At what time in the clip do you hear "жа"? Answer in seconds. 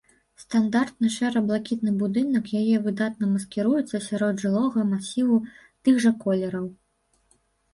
6.07-6.11